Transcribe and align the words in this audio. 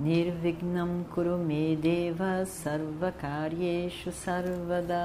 Nirvignam 0.00 1.04
Kurumedeva 1.12 2.46
Sarvakaryeshu 2.46 4.10
Sarvada 4.10 4.96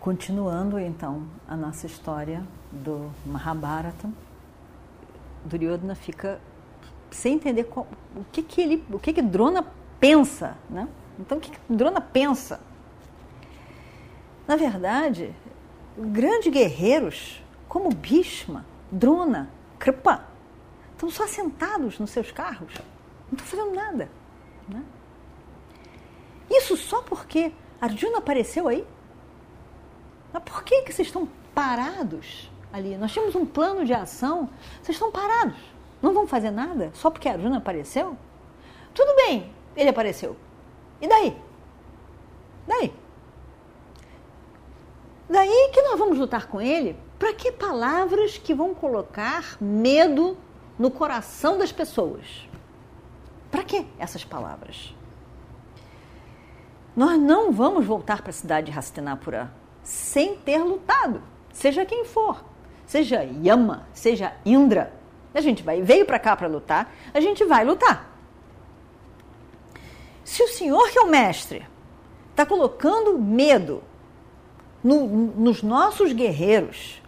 Continuando 0.00 0.78
então 0.78 1.24
a 1.46 1.54
nossa 1.54 1.84
história 1.86 2.42
do 2.72 3.10
Mahabharata, 3.26 4.08
Duryodhana 5.44 5.94
fica 5.94 6.40
sem 7.10 7.34
entender 7.34 7.64
qual, 7.64 7.86
o 8.16 8.24
que 8.32 8.42
que 8.42 8.62
ele, 8.62 8.84
o 8.90 8.98
que 8.98 9.12
que 9.12 9.20
Drona 9.20 9.66
pensa, 10.00 10.56
né? 10.70 10.88
Então 11.20 11.36
o 11.36 11.40
que, 11.42 11.50
que 11.50 11.58
Drona 11.68 12.00
pensa? 12.00 12.58
Na 14.48 14.56
verdade, 14.56 15.34
grandes 15.98 16.50
guerreiros 16.50 17.42
como 17.68 17.90
Bhishma, 17.90 18.64
Drona, 18.90 19.50
Kripa, 19.78 20.32
estão 20.94 21.10
só 21.10 21.26
sentados 21.26 21.98
nos 21.98 22.10
seus 22.10 22.32
carros, 22.32 22.72
não 23.30 23.38
estão 23.38 23.46
fazendo 23.46 23.74
nada. 23.74 24.10
Né? 24.68 24.82
Isso 26.50 26.76
só 26.76 27.02
porque 27.02 27.52
Arjuna 27.80 28.18
apareceu 28.18 28.68
aí? 28.68 28.86
Mas 30.32 30.42
por 30.42 30.64
que, 30.64 30.82
que 30.82 30.92
vocês 30.92 31.08
estão 31.08 31.28
parados 31.54 32.50
ali? 32.72 32.96
Nós 32.96 33.12
tínhamos 33.12 33.34
um 33.34 33.46
plano 33.46 33.84
de 33.84 33.92
ação, 33.92 34.48
vocês 34.82 34.96
estão 34.96 35.10
parados. 35.10 35.56
Não 36.00 36.12
vão 36.12 36.26
fazer 36.26 36.50
nada 36.50 36.90
só 36.94 37.10
porque 37.10 37.28
Arjuna 37.28 37.58
apareceu? 37.58 38.16
Tudo 38.94 39.14
bem, 39.16 39.52
ele 39.76 39.90
apareceu. 39.90 40.36
E 41.00 41.08
daí? 41.08 41.36
Daí? 42.66 42.92
Daí 45.28 45.70
que 45.72 45.82
nós 45.82 45.98
vamos 45.98 46.18
lutar 46.18 46.46
com 46.46 46.60
ele? 46.60 46.96
Para 47.18 47.32
que 47.32 47.50
palavras 47.50 48.36
que 48.38 48.54
vão 48.54 48.74
colocar 48.74 49.56
medo 49.60 50.36
no 50.78 50.90
coração 50.90 51.58
das 51.58 51.72
pessoas. 51.72 52.48
Para 53.50 53.62
que 53.62 53.86
essas 53.98 54.24
palavras? 54.24 54.94
Nós 56.96 57.20
não 57.20 57.52
vamos 57.52 57.84
voltar 57.84 58.22
para 58.22 58.30
a 58.30 58.34
cidade 58.34 58.70
de 58.70 58.78
Hastinapura 58.78 59.50
sem 59.82 60.36
ter 60.36 60.58
lutado, 60.58 61.22
seja 61.52 61.84
quem 61.84 62.04
for, 62.04 62.44
seja 62.86 63.22
Yama, 63.22 63.86
seja 63.92 64.34
Indra. 64.44 64.92
A 65.34 65.40
gente 65.40 65.62
vai 65.62 65.82
veio 65.82 66.06
para 66.06 66.18
cá 66.18 66.36
para 66.36 66.46
lutar, 66.46 66.92
a 67.12 67.20
gente 67.20 67.44
vai 67.44 67.64
lutar. 67.64 68.10
Se 70.24 70.42
o 70.42 70.48
senhor 70.48 70.88
que 70.90 70.98
é 70.98 71.02
o 71.02 71.10
mestre 71.10 71.66
está 72.30 72.46
colocando 72.46 73.18
medo 73.18 73.82
no, 74.82 75.06
nos 75.06 75.62
nossos 75.62 76.12
guerreiros, 76.12 77.02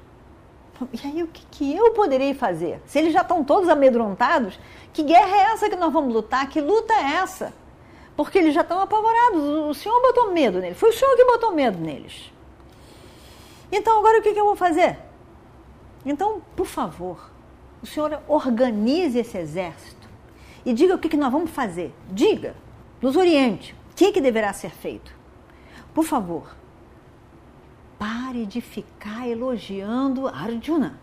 e 0.92 1.06
aí, 1.06 1.22
o 1.22 1.26
que, 1.28 1.44
que 1.50 1.76
eu 1.76 1.92
poderei 1.92 2.34
fazer? 2.34 2.80
Se 2.86 2.98
eles 2.98 3.12
já 3.12 3.22
estão 3.22 3.42
todos 3.42 3.68
amedrontados, 3.68 4.58
que 4.92 5.02
guerra 5.02 5.36
é 5.36 5.40
essa 5.52 5.68
que 5.68 5.76
nós 5.76 5.92
vamos 5.92 6.12
lutar? 6.12 6.48
Que 6.48 6.60
luta 6.60 6.92
é 6.92 7.16
essa? 7.16 7.52
Porque 8.16 8.38
eles 8.38 8.54
já 8.54 8.62
estão 8.62 8.80
apavorados. 8.80 9.42
O 9.42 9.74
Senhor 9.74 10.00
botou 10.00 10.32
medo 10.32 10.58
neles. 10.58 10.78
Foi 10.78 10.90
o 10.90 10.92
Senhor 10.92 11.14
que 11.16 11.24
botou 11.24 11.52
medo 11.52 11.78
neles. 11.78 12.32
Então, 13.70 13.98
agora 13.98 14.18
o 14.18 14.22
que, 14.22 14.32
que 14.32 14.40
eu 14.40 14.44
vou 14.44 14.56
fazer? 14.56 14.98
Então, 16.04 16.40
por 16.54 16.66
favor, 16.66 17.30
o 17.82 17.86
Senhor 17.86 18.22
organize 18.28 19.18
esse 19.18 19.36
exército 19.36 20.08
e 20.64 20.72
diga 20.72 20.94
o 20.94 20.98
que, 20.98 21.08
que 21.08 21.16
nós 21.16 21.32
vamos 21.32 21.50
fazer. 21.50 21.92
Diga, 22.10 22.54
nos 23.00 23.16
oriente, 23.16 23.74
o 23.92 23.94
que, 23.94 24.12
que 24.12 24.20
deverá 24.20 24.52
ser 24.52 24.70
feito. 24.70 25.14
Por 25.92 26.04
favor, 26.04 26.54
Pare 27.98 28.44
de 28.46 28.60
ficar 28.60 29.28
elogiando 29.28 30.28
Arjuna. 30.28 30.98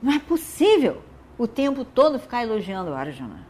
Não 0.00 0.12
é 0.12 0.18
possível 0.18 1.02
o 1.36 1.46
tempo 1.46 1.84
todo 1.84 2.18
ficar 2.18 2.42
elogiando 2.42 2.94
Arjuna. 2.94 3.46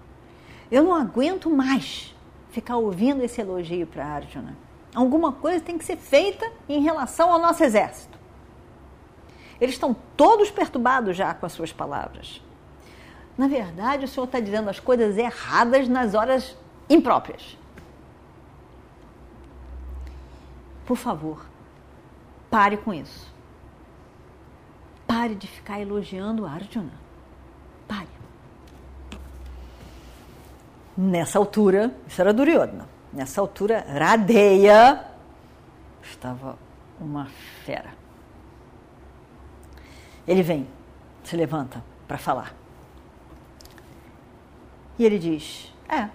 Eu 0.70 0.84
não 0.84 0.94
aguento 0.94 1.50
mais 1.50 2.14
ficar 2.50 2.76
ouvindo 2.76 3.22
esse 3.22 3.40
elogio 3.40 3.86
para 3.86 4.06
Arjuna. 4.06 4.56
Alguma 4.94 5.32
coisa 5.32 5.64
tem 5.64 5.78
que 5.78 5.84
ser 5.84 5.96
feita 5.96 6.50
em 6.68 6.80
relação 6.82 7.32
ao 7.32 7.38
nosso 7.38 7.62
exército. 7.62 8.18
Eles 9.60 9.74
estão 9.74 9.94
todos 10.16 10.50
perturbados 10.50 11.16
já 11.16 11.34
com 11.34 11.46
as 11.46 11.52
suas 11.52 11.72
palavras. 11.72 12.42
Na 13.36 13.46
verdade, 13.46 14.04
o 14.04 14.08
senhor 14.08 14.26
está 14.26 14.40
dizendo 14.40 14.68
as 14.70 14.80
coisas 14.80 15.16
erradas 15.16 15.88
nas 15.88 16.14
horas 16.14 16.56
impróprias. 16.88 17.56
Por 20.86 20.96
favor, 20.96 21.49
Pare 22.50 22.76
com 22.76 22.92
isso. 22.92 23.32
Pare 25.06 25.34
de 25.34 25.46
ficar 25.46 25.80
elogiando 25.80 26.44
Arjuna. 26.44 26.92
Pare. 27.86 28.08
Nessa 30.96 31.38
altura, 31.38 31.94
isso 32.06 32.20
era 32.20 32.34
Duryodhana. 32.34 32.88
Nessa 33.12 33.40
altura, 33.40 33.84
Radeya 33.88 35.04
estava 36.02 36.58
uma 37.00 37.26
fera. 37.64 37.94
Ele 40.26 40.42
vem, 40.42 40.68
se 41.24 41.36
levanta 41.36 41.82
para 42.06 42.18
falar. 42.18 42.54
E 44.98 45.04
ele 45.04 45.18
diz: 45.18 45.72
É, 45.88 46.08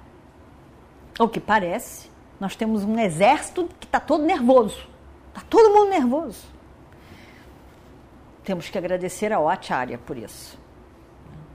o 1.19 1.27
que 1.27 1.39
parece, 1.39 2.09
nós 2.39 2.55
temos 2.55 2.83
um 2.83 2.99
exército 2.99 3.67
que 3.79 3.85
está 3.85 3.99
todo 3.99 4.23
nervoso. 4.23 4.94
Está 5.35 5.45
todo 5.49 5.69
mundo 5.69 5.89
nervoso. 5.89 6.45
Temos 8.45 8.69
que 8.69 8.77
agradecer 8.77 9.33
ao 9.33 9.49
Acharya 9.49 9.97
por 9.97 10.17
isso. 10.17 10.57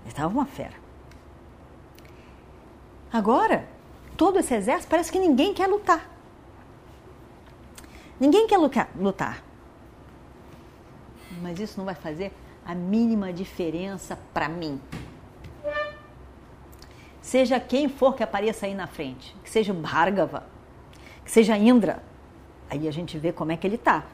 Ele 0.03 0.11
estava 0.11 0.29
uma 0.29 0.45
fera. 0.45 0.75
Agora, 3.11 3.67
todo 4.19 4.39
esse 4.39 4.55
exército 4.55 4.91
parece 4.91 5.11
que 5.11 5.19
ninguém 5.19 5.55
quer 5.55 5.67
lutar. 5.67 6.11
Ninguém 8.19 8.47
quer 8.47 8.59
lutar. 8.59 9.43
Mas 11.41 11.59
isso 11.59 11.79
não 11.79 11.87
vai 11.87 11.95
fazer 11.95 12.35
a 12.67 12.75
mínima 12.75 13.33
diferença 13.33 14.19
para 14.35 14.47
mim. 14.47 14.79
Seja 17.23 17.59
quem 17.59 17.89
for 17.89 18.15
que 18.15 18.23
apareça 18.23 18.67
aí 18.67 18.75
na 18.75 18.87
frente, 18.87 19.35
que 19.43 19.49
seja 19.49 19.73
Bhargava, 19.73 20.47
que 21.25 21.31
seja 21.31 21.57
Indra, 21.57 22.03
Aí 22.71 22.87
a 22.87 22.93
gente 22.93 23.19
vê 23.19 23.33
como 23.33 23.51
é 23.51 23.57
que 23.57 23.67
ele 23.67 23.75
está, 23.75 24.05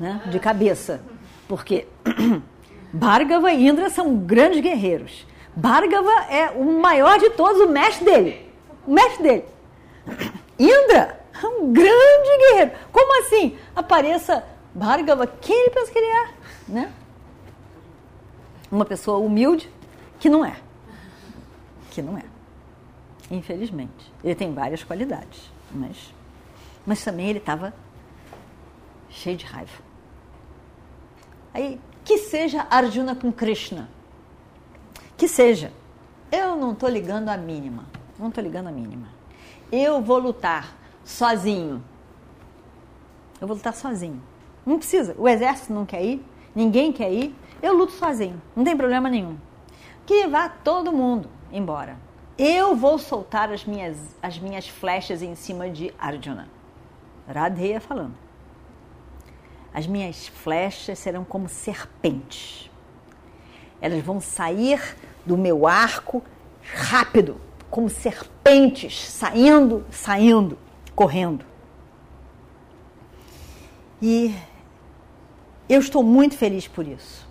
né? 0.00 0.22
de 0.30 0.40
cabeça. 0.40 1.02
Porque 1.46 1.86
Bhargava 2.92 3.52
e 3.52 3.68
Indra 3.68 3.90
são 3.90 4.16
grandes 4.16 4.60
guerreiros. 4.60 5.26
Bhargava 5.54 6.10
é 6.30 6.50
o 6.50 6.80
maior 6.80 7.18
de 7.18 7.30
todos, 7.30 7.60
o 7.60 7.68
mestre 7.68 8.04
dele. 8.04 8.50
O 8.86 8.92
mestre 8.92 9.22
dele. 9.22 9.44
Indra 10.58 11.20
é 11.42 11.46
um 11.46 11.72
grande 11.72 12.38
guerreiro. 12.38 12.72
Como 12.90 13.20
assim? 13.20 13.58
Apareça 13.76 14.42
Bhargava, 14.74 15.26
quem 15.26 15.60
ele 15.60 15.70
pensa 15.70 15.92
que 15.92 15.98
ele 15.98 16.06
é? 16.06 16.28
Né? 16.68 16.92
Uma 18.70 18.84
pessoa 18.84 19.18
humilde 19.18 19.70
que 20.18 20.30
não 20.30 20.44
é. 20.44 20.56
Que 21.90 22.00
não 22.00 22.16
é. 22.16 22.22
Infelizmente. 23.30 24.12
Ele 24.22 24.34
tem 24.34 24.52
várias 24.52 24.82
qualidades, 24.82 25.50
mas, 25.70 26.14
mas 26.86 27.04
também 27.04 27.28
ele 27.28 27.38
estava 27.38 27.74
cheio 29.08 29.36
de 29.36 29.44
raiva. 29.44 29.82
Aí, 31.52 31.80
que 32.04 32.18
seja 32.18 32.66
Arjuna 32.70 33.14
com 33.14 33.32
Krishna. 33.32 33.88
Que 35.16 35.26
seja. 35.26 35.72
Eu 36.30 36.56
não 36.56 36.72
estou 36.72 36.88
ligando 36.88 37.28
a 37.28 37.36
mínima. 37.36 37.86
Não 38.18 38.28
estou 38.28 38.42
ligando 38.42 38.68
a 38.68 38.72
mínima. 38.72 39.08
Eu 39.70 40.00
vou 40.00 40.18
lutar 40.18 40.76
sozinho. 41.04 41.82
Eu 43.40 43.46
vou 43.46 43.56
lutar 43.56 43.74
sozinho. 43.74 44.22
Não 44.64 44.78
precisa. 44.78 45.14
O 45.18 45.28
exército 45.28 45.72
não 45.72 45.86
quer 45.86 46.04
ir. 46.04 46.24
Ninguém 46.54 46.92
quer 46.92 47.12
ir. 47.12 47.34
Eu 47.62 47.76
luto 47.76 47.92
sozinho. 47.92 48.40
Não 48.54 48.64
tem 48.64 48.76
problema 48.76 49.08
nenhum. 49.08 49.36
Que 50.06 50.26
vá 50.26 50.48
todo 50.48 50.92
mundo 50.92 51.28
embora. 51.52 51.96
Eu 52.36 52.76
vou 52.76 52.98
soltar 52.98 53.50
as 53.50 53.64
minhas, 53.64 54.16
as 54.22 54.38
minhas 54.38 54.68
flechas 54.68 55.22
em 55.22 55.34
cima 55.34 55.68
de 55.68 55.92
Arjuna. 55.98 56.48
Radheya 57.26 57.80
falando. 57.80 58.14
As 59.72 59.86
minhas 59.86 60.28
flechas 60.28 60.98
serão 60.98 61.24
como 61.24 61.48
serpentes. 61.48 62.70
Elas 63.80 64.02
vão 64.02 64.20
sair 64.20 64.96
do 65.24 65.36
meu 65.36 65.66
arco 65.66 66.22
rápido, 66.62 67.40
como 67.70 67.88
serpentes 67.88 69.08
saindo, 69.08 69.84
saindo, 69.90 70.58
correndo. 70.94 71.44
E 74.00 74.34
eu 75.68 75.80
estou 75.80 76.02
muito 76.02 76.36
feliz 76.36 76.66
por 76.66 76.86
isso. 76.86 77.28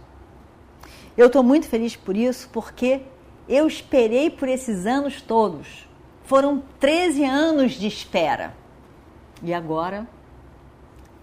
Eu 1.17 1.27
estou 1.27 1.41
muito 1.41 1.67
feliz 1.67 1.95
por 1.95 2.15
isso 2.15 2.49
porque 2.53 3.01
eu 3.49 3.67
esperei 3.67 4.29
por 4.29 4.47
esses 4.47 4.85
anos 4.85 5.21
todos. 5.21 5.87
Foram 6.23 6.61
13 6.79 7.23
anos 7.23 7.71
de 7.73 7.87
espera. 7.87 8.53
E 9.41 9.53
agora 9.53 10.07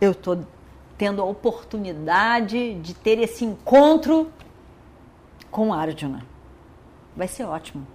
eu 0.01 0.13
estou 0.13 0.45
tendo 0.97 1.21
a 1.21 1.25
oportunidade 1.25 2.75
de 2.75 2.95
ter 2.95 3.19
esse 3.19 3.45
encontro 3.45 4.33
com 5.51 5.73
Arjuna. 5.73 6.25
Vai 7.17 7.29
ser 7.29 7.45
ótimo. 7.45 7.87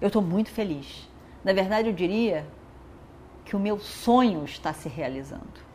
Eu 0.00 0.08
estou 0.08 0.22
muito 0.22 0.50
feliz. 0.50 1.08
Na 1.44 1.52
verdade, 1.52 1.88
eu 1.88 1.94
diria 1.94 2.46
que 3.44 3.54
o 3.54 3.58
meu 3.58 3.78
sonho 3.78 4.44
está 4.44 4.72
se 4.72 4.88
realizando. 4.88 5.66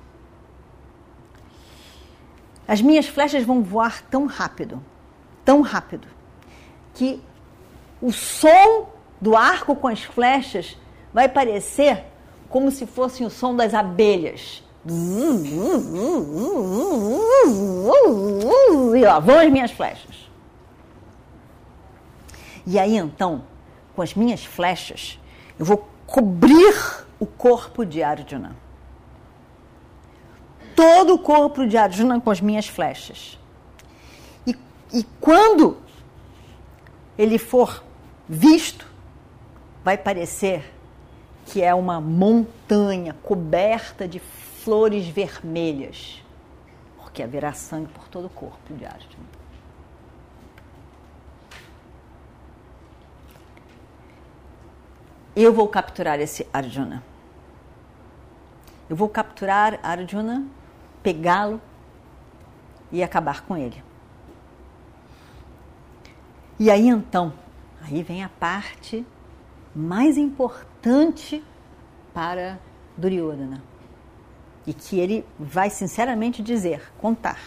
As 2.68 2.82
minhas 2.82 3.08
flechas 3.08 3.44
vão 3.44 3.64
voar 3.64 4.02
tão 4.04 4.26
rápido, 4.26 4.84
tão 5.44 5.62
rápido, 5.62 6.08
que 6.94 7.22
o 8.02 8.12
som 8.12 8.90
do 9.20 9.36
arco 9.36 9.76
com 9.76 9.88
as 9.88 10.04
flechas 10.04 10.78
vai 11.14 11.28
parecer 11.28 12.06
como 12.50 12.72
se 12.72 12.86
fosse 12.86 13.24
o 13.24 13.30
som 13.30 13.56
das 13.56 13.74
abelhas. 13.74 14.64
E 18.96 19.06
lá 19.06 19.20
vão 19.20 19.40
as 19.40 19.52
minhas 19.52 19.72
flechas. 19.72 20.30
E 22.66 22.80
aí 22.80 22.98
então, 22.98 23.44
com 23.96 24.02
as 24.02 24.14
minhas 24.14 24.44
flechas, 24.44 25.20
eu 25.60 25.66
vou 25.66 25.88
cobrir 26.08 26.76
o 27.20 27.26
corpo 27.26 27.86
de 27.86 28.02
Arjuna. 28.02 28.56
Todo 30.76 31.14
o 31.14 31.20
corpo 31.20 31.68
de 31.68 31.78
Arjuna 31.78 32.20
com 32.20 32.32
as 32.32 32.42
minhas 32.42 32.68
flechas. 32.68 33.38
E, 34.48 34.56
e 34.92 35.04
quando 35.20 35.78
ele 37.18 37.38
for 37.38 37.84
visto, 38.28 38.88
vai 39.84 39.98
parecer 39.98 40.74
que 41.46 41.62
é 41.62 41.74
uma 41.74 42.00
montanha 42.00 43.16
coberta 43.22 44.08
de 44.08 44.20
flores 44.64 45.08
vermelhas, 45.08 46.24
porque 46.98 47.24
haverá 47.24 47.52
sangue 47.52 47.92
por 47.92 48.08
todo 48.08 48.26
o 48.26 48.30
corpo 48.30 48.74
de 48.74 48.86
Arjuna. 48.86 49.42
Eu 55.36 55.52
vou 55.54 55.68
capturar 55.68 56.20
esse 56.20 56.48
Arjuna. 56.54 57.04
Eu 58.88 58.96
vou 58.96 59.10
capturar 59.10 59.80
Arjuna, 59.82 60.46
pegá-lo 61.02 61.60
e 62.92 63.02
acabar 63.02 63.42
com 63.42 63.58
ele. 63.58 63.84
E 66.60 66.70
aí 66.70 66.88
então, 66.88 67.34
aí 67.82 68.04
vem 68.04 68.24
a 68.24 68.30
parte 68.30 69.04
mais 69.74 70.18
importante 70.18 71.44
para 72.14 72.60
Duryodhana. 72.96 73.71
E 74.66 74.74
que 74.74 75.00
ele 75.00 75.26
vai 75.40 75.70
sinceramente 75.70 76.44
dizer, 76.44 76.92
contar. 77.00 77.40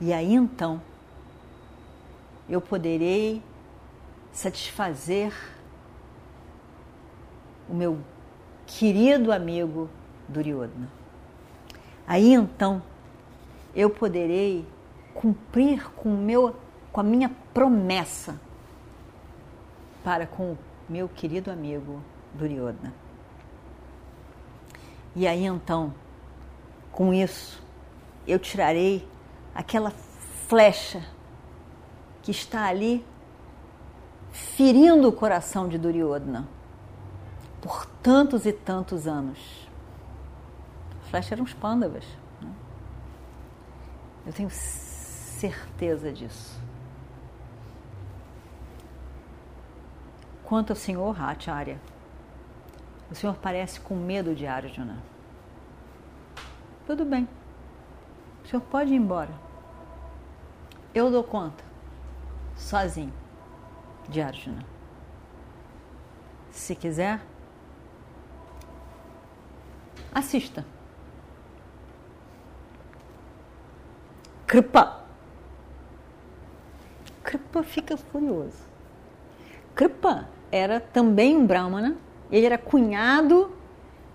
E 0.00 0.12
aí 0.12 0.34
então 0.34 0.80
eu 2.48 2.60
poderei 2.60 3.42
satisfazer 4.32 5.32
o 7.68 7.74
meu 7.74 7.98
querido 8.66 9.32
amigo 9.32 9.88
Duryodhana. 10.28 10.88
Aí 12.06 12.32
então 12.32 12.82
eu 13.74 13.88
poderei 13.88 14.66
cumprir 15.14 15.90
com, 15.92 16.10
meu, 16.10 16.56
com 16.90 17.00
a 17.00 17.04
minha 17.04 17.30
promessa 17.54 18.38
para 20.02 20.26
com 20.26 20.52
o 20.52 20.58
meu 20.88 21.08
querido 21.08 21.50
amigo 21.50 22.02
Duryodhana. 22.34 22.92
E 25.14 25.26
aí 25.26 25.44
então, 25.44 25.92
com 26.92 27.12
isso, 27.12 27.62
eu 28.26 28.38
tirarei 28.38 29.08
aquela 29.54 29.90
flecha 30.46 31.02
que 32.22 32.30
está 32.30 32.66
ali 32.66 33.04
ferindo 34.30 35.08
o 35.08 35.12
coração 35.12 35.68
de 35.68 35.78
Duryodhana 35.78 36.46
por 37.60 37.86
tantos 38.02 38.44
e 38.44 38.52
tantos 38.52 39.06
anos. 39.06 39.68
A 41.00 41.08
flecha 41.08 41.34
eram 41.34 41.44
os 41.44 41.54
pândavas. 41.54 42.04
Né? 42.40 42.50
Eu 44.26 44.32
tenho 44.32 44.50
certeza 44.50 46.12
disso. 46.12 46.60
Quanto 50.44 50.70
ao 50.70 50.76
senhor 50.76 51.18
Acharya, 51.20 51.80
o 53.10 53.14
senhor 53.14 53.36
parece 53.36 53.80
com 53.80 53.94
medo 53.94 54.34
de 54.34 54.46
Arjuna. 54.46 55.11
Tudo 56.86 57.04
bem. 57.04 57.28
O 58.44 58.48
senhor 58.48 58.62
pode 58.62 58.92
ir 58.92 58.96
embora. 58.96 59.30
Eu 60.94 61.10
dou 61.10 61.24
conta, 61.24 61.64
sozinho, 62.56 63.12
de 64.08 64.20
Arjuna. 64.20 64.64
Se 66.50 66.74
quiser, 66.74 67.20
assista. 70.14 70.66
Kripa. 74.46 75.00
Kripa 77.22 77.62
fica 77.62 77.96
furioso. 77.96 78.62
Kripa 79.74 80.28
era 80.50 80.78
também 80.78 81.34
um 81.36 81.46
Brahmana, 81.46 81.96
ele 82.30 82.44
era 82.44 82.58
cunhado 82.58 83.50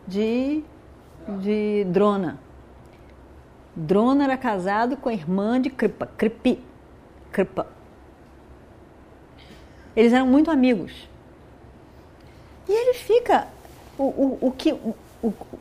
de, 0.08 0.64
de 1.40 1.86
Drona. 1.86 2.47
Drona 3.80 4.24
era 4.24 4.36
casado 4.36 4.98
com 4.98 5.08
a 5.08 5.14
irmã 5.14 5.62
de 5.62 5.70
Kripa, 5.70 6.08
Kripi, 6.18 6.60
Kripa. 7.32 7.68
Eles 9.96 10.12
eram 10.12 10.26
muito 10.26 10.50
amigos. 10.50 11.08
E 12.68 12.72
ele 12.72 12.96
fica. 12.96 13.48
O, 13.96 14.04
o, 14.04 14.38
o 14.48 14.52
que, 14.52 14.74
o, 14.74 14.96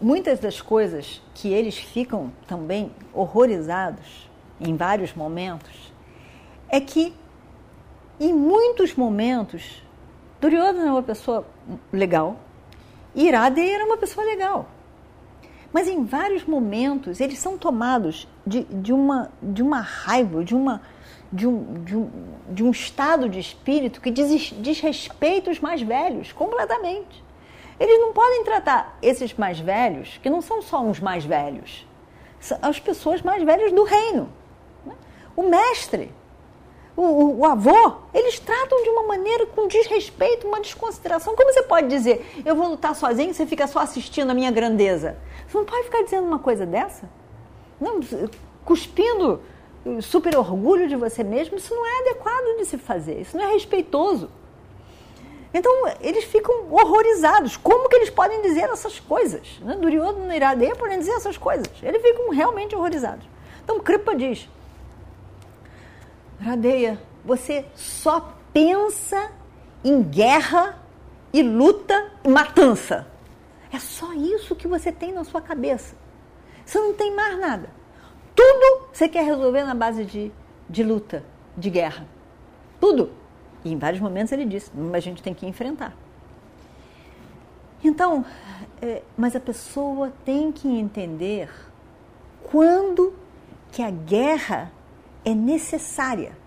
muitas 0.00 0.38
das 0.38 0.62
coisas 0.62 1.20
que 1.35 1.52
eles 1.52 1.76
ficam 1.76 2.32
também 2.46 2.90
horrorizados 3.12 4.30
em 4.58 4.75
vários 4.76 5.12
momentos 5.14 5.92
é 6.70 6.80
que, 6.80 7.14
em 8.18 8.32
muitos 8.32 8.94
momentos, 8.94 9.82
Duryodhana 10.40 10.82
era 10.82 10.90
uma 10.90 11.02
pessoa 11.02 11.46
legal 11.92 12.37
e 13.14 13.26
Iradeya 13.28 13.75
era 13.75 13.85
uma 13.85 13.99
pessoa 13.99 14.25
legal. 14.25 14.70
Mas 15.76 15.88
em 15.88 16.06
vários 16.06 16.42
momentos 16.47 17.21
eles 17.21 17.38
são 17.38 17.59
tomados 17.59 18.26
de, 18.47 18.64
de, 18.64 18.95
uma, 18.95 19.30
de 19.42 19.62
uma 19.62 19.80
raiva, 19.80 20.42
de, 20.42 20.54
uma, 20.54 20.80
de, 21.30 21.47
um, 21.47 21.85
de, 21.85 21.95
um, 21.95 22.11
de 22.49 22.64
um 22.64 22.71
estado 22.71 23.28
de 23.28 23.38
espírito 23.38 24.00
que 24.00 24.11
diz, 24.11 24.80
respeito 24.80 25.50
aos 25.50 25.61
mais 25.61 25.83
velhos 25.83 26.33
completamente. 26.33 27.23
Eles 27.78 28.00
não 28.00 28.14
podem 28.14 28.42
tratar 28.42 28.97
esses 29.02 29.35
mais 29.35 29.61
velhos, 29.61 30.18
que 30.23 30.30
não 30.30 30.40
são 30.40 30.62
só 30.62 30.80
uns 30.80 30.99
mais 30.99 31.26
velhos, 31.26 31.87
são 32.40 32.59
as 32.62 32.80
pessoas 32.80 33.21
mais 33.21 33.42
velhas 33.42 33.71
do 33.71 33.85
reino. 33.85 34.33
Né? 34.83 34.95
O 35.37 35.42
mestre, 35.42 36.11
o, 36.97 37.03
o, 37.03 37.38
o, 37.41 37.45
avô, 37.45 37.93
eles 38.15 38.38
tratam 38.38 38.83
de 38.83 38.88
uma 38.88 39.03
maneira 39.03 39.47
com 39.47 39.69
desrespeito, 39.69 40.49
uma 40.49 40.61
desconsideração. 40.61 41.37
Como 41.37 41.53
você 41.53 41.62
pode 41.62 41.88
dizer, 41.88 42.26
eu 42.45 42.57
vou 42.57 42.69
lutar 42.69 42.95
sozinho, 42.95 43.35
você 43.35 43.47
fica 43.47 43.67
só 43.67 43.81
assistindo 43.81 44.31
a 44.31 44.35
minha 44.35 44.50
grandeza? 44.50 45.17
Você 45.47 45.59
não 45.59 45.65
pode 45.65 45.85
ficar 45.85 46.03
dizendo 46.03 46.26
uma 46.26 46.38
coisa 46.38 46.65
dessa? 46.65 47.09
Não, 47.79 48.00
cuspindo 48.65 49.41
super 50.00 50.37
orgulho 50.37 50.88
de 50.88 50.97
você 50.97 51.23
mesmo, 51.23 51.57
isso 51.57 51.75
não 51.75 51.87
é 51.87 52.00
adequado 52.00 52.57
de 52.57 52.65
se 52.65 52.79
fazer, 52.79 53.21
isso 53.21 53.37
não 53.37 53.45
é 53.45 53.53
respeitoso. 53.53 54.31
Então, 55.55 55.73
eles 56.00 56.25
ficam 56.25 56.71
horrorizados. 56.71 57.57
Como 57.57 57.88
que 57.88 57.97
eles 57.97 58.11
podem 58.11 58.43
dizer 58.43 58.69
essas 58.69 58.99
coisas? 59.00 59.59
Né? 59.61 59.76
Duryodhana 59.76 60.35
e 60.35 60.37
Iradeya 60.37 60.76
podem 60.76 60.99
dizer 60.99 61.12
essas 61.12 61.38
coisas. 61.38 61.67
Eles 61.83 62.03
ficam 62.03 62.29
realmente 62.31 62.75
horrorizados. 62.75 63.26
Então, 63.65 63.81
Kripa 63.81 64.15
diz, 64.15 64.49
Iradeya, 66.40 67.00
você 67.25 67.64
só 67.75 68.35
pensa 68.52 69.31
em 69.85 70.02
guerra 70.02 70.78
e 71.33 71.43
luta 71.43 72.11
e 72.25 72.28
matança. 72.28 73.07
É 73.73 73.78
só 73.78 74.12
isso 74.12 74.55
que 74.55 74.69
você 74.69 74.93
tem 74.93 75.12
na 75.12 75.25
sua 75.25 75.40
cabeça. 75.40 75.97
Você 76.64 76.78
não 76.78 76.95
tem 76.95 77.14
mais 77.14 77.38
nada. 77.38 77.71
Tudo 78.35 78.88
você 78.93 79.09
quer 79.09 79.25
resolver 79.25 79.64
na 79.64 79.75
base 79.75 80.05
de, 80.05 80.33
de 80.69 80.83
luta, 80.83 81.25
de 81.57 81.71
guerra. 81.71 82.07
Tudo. 82.81 83.11
E 83.64 83.73
em 83.73 83.78
vários 83.78 84.00
momentos 84.00 84.33
ele 84.33 84.45
disse, 84.45 84.71
mas 84.75 84.95
a 84.95 85.00
gente 85.00 85.23
tem 85.23 85.35
que 85.35 85.47
enfrentar. 85.47 85.95
Então, 87.83 88.25
é, 88.81 89.02
mas 89.16 89.37
a 89.37 89.40
pessoa 89.40 90.12
tem 90.25 90.50
que 90.50 90.69
entender 90.69 91.50
quando 92.45 93.14
que 93.73 93.83
a 93.83 93.90
guerra 93.90 94.73
é 95.26 95.35
necessária 95.35 96.38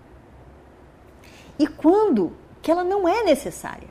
e 1.58 1.66
quando 1.66 2.32
que 2.62 2.70
ela 2.70 2.82
não 2.82 3.06
é 3.06 3.22
necessária. 3.22 3.88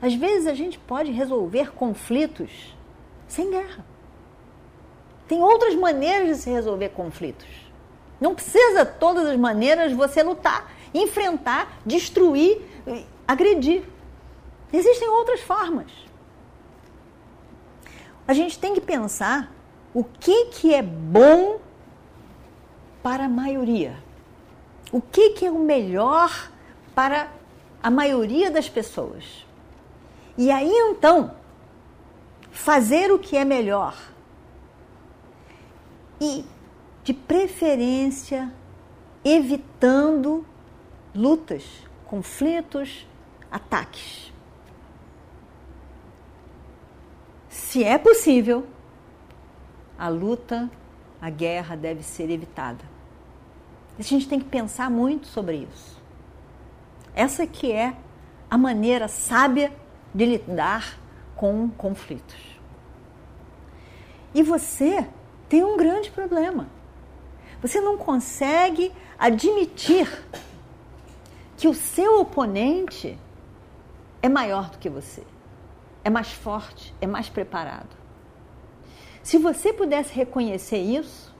Às 0.00 0.14
vezes 0.14 0.46
a 0.46 0.54
gente 0.54 0.78
pode 0.78 1.10
resolver 1.10 1.72
conflitos 1.72 2.76
sem 3.26 3.50
guerra. 3.50 3.84
Tem 5.26 5.42
outras 5.42 5.74
maneiras 5.74 6.28
de 6.28 6.42
se 6.44 6.50
resolver 6.50 6.90
conflitos. 6.90 7.48
Não 8.20 8.36
precisa 8.36 8.86
todas 8.86 9.26
as 9.26 9.36
maneiras 9.36 9.92
você 9.92 10.22
lutar, 10.22 10.72
enfrentar, 10.94 11.80
destruir, 11.84 12.62
agredir. 13.26 13.82
Existem 14.72 15.08
outras 15.08 15.40
formas. 15.40 15.90
A 18.28 18.32
gente 18.32 18.58
tem 18.58 18.74
que 18.74 18.80
pensar 18.80 19.52
o 19.92 20.04
que, 20.04 20.46
que 20.46 20.72
é 20.72 20.82
bom 20.82 21.58
para 23.06 23.26
a 23.26 23.28
maioria. 23.28 23.96
O 24.90 25.00
que, 25.00 25.30
que 25.30 25.46
é 25.46 25.50
o 25.50 25.60
melhor 25.60 26.50
para 26.92 27.30
a 27.80 27.88
maioria 27.88 28.50
das 28.50 28.68
pessoas. 28.68 29.46
E 30.36 30.50
aí 30.50 30.72
então, 30.72 31.36
fazer 32.50 33.12
o 33.12 33.18
que 33.20 33.36
é 33.36 33.44
melhor. 33.44 33.96
E, 36.20 36.44
de 37.04 37.14
preferência, 37.14 38.52
evitando 39.24 40.44
lutas, 41.14 41.62
conflitos, 42.06 43.06
ataques. 43.48 44.32
Se 47.48 47.84
é 47.84 47.98
possível, 47.98 48.66
a 49.96 50.08
luta, 50.08 50.68
a 51.20 51.30
guerra 51.30 51.76
deve 51.76 52.02
ser 52.02 52.30
evitada. 52.30 52.95
A 53.98 54.02
gente 54.02 54.28
tem 54.28 54.38
que 54.38 54.44
pensar 54.44 54.90
muito 54.90 55.26
sobre 55.26 55.66
isso. 55.70 55.96
Essa 57.14 57.46
que 57.46 57.72
é 57.72 57.96
a 58.50 58.58
maneira 58.58 59.08
sábia 59.08 59.72
de 60.14 60.26
lidar 60.26 60.98
com 61.34 61.68
conflitos. 61.70 62.60
E 64.34 64.42
você 64.42 65.06
tem 65.48 65.64
um 65.64 65.76
grande 65.76 66.10
problema. 66.10 66.68
Você 67.62 67.80
não 67.80 67.96
consegue 67.96 68.92
admitir 69.18 70.06
que 71.56 71.66
o 71.66 71.74
seu 71.74 72.20
oponente 72.20 73.18
é 74.20 74.28
maior 74.28 74.70
do 74.70 74.78
que 74.78 74.90
você, 74.90 75.22
é 76.04 76.10
mais 76.10 76.32
forte, 76.32 76.94
é 77.00 77.06
mais 77.06 77.28
preparado. 77.28 77.96
Se 79.22 79.38
você 79.38 79.72
pudesse 79.72 80.12
reconhecer 80.12 80.78
isso, 80.78 81.34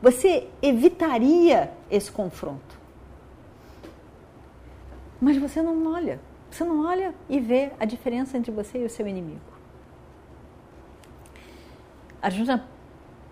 você 0.00 0.48
evitaria 0.62 1.72
esse 1.90 2.10
confronto. 2.10 2.78
Mas 5.20 5.36
você 5.36 5.60
não 5.60 5.92
olha. 5.92 6.20
Você 6.50 6.64
não 6.64 6.86
olha 6.86 7.14
e 7.28 7.40
vê 7.40 7.72
a 7.78 7.84
diferença 7.84 8.38
entre 8.38 8.50
você 8.50 8.78
e 8.78 8.84
o 8.84 8.90
seu 8.90 9.06
inimigo. 9.06 9.40
A 12.22 12.30
gente 12.30 12.50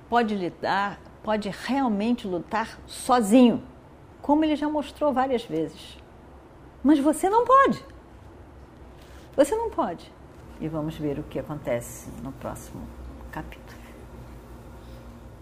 pode 0.08 0.35
lidar, 0.35 1.00
pode 1.23 1.49
realmente 1.49 2.26
lutar 2.26 2.78
sozinho, 2.87 3.62
como 4.20 4.44
ele 4.44 4.54
já 4.54 4.68
mostrou 4.68 5.12
várias 5.12 5.44
vezes. 5.44 5.99
Mas 6.82 6.99
você 6.99 7.28
não 7.28 7.44
pode. 7.44 7.85
Você 9.37 9.56
não 9.56 9.70
pode. 9.70 10.12
E 10.61 10.68
vamos 10.68 10.96
ver 10.96 11.18
o 11.18 11.23
que 11.23 11.38
acontece 11.38 12.11
no 12.23 12.32
próximo 12.32 12.87
capítulo. 13.30 13.86